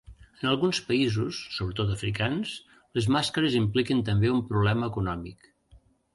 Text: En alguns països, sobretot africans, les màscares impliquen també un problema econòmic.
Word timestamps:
En 0.43 0.45
alguns 0.51 0.77
països, 0.85 1.41
sobretot 1.57 1.91
africans, 1.97 2.55
les 2.99 3.09
màscares 3.17 3.59
impliquen 3.61 4.03
també 4.09 4.35
un 4.39 4.43
problema 4.51 4.91
econòmic. 4.93 5.51